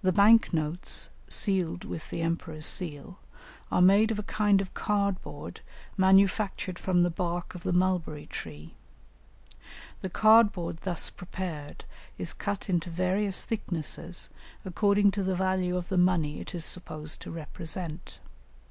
[0.00, 3.18] The bank notes, sealed with the emperor's seal,
[3.70, 5.60] are made of a kind of card board
[5.94, 8.72] manufactured from the bark of the mulberry tree.
[10.00, 11.84] The card board thus prepared
[12.16, 14.30] is cut into various thicknesses
[14.64, 18.16] according to the value of the money it is supposed to represent.